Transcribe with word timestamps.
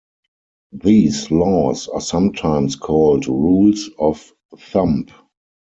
These 0.73 1.29
'laws' 1.29 1.87
are 1.89 2.01
sometimes 2.01 2.75
called 2.75 3.27
rules 3.27 3.87
of 3.99 4.31
thumb. 4.57 5.05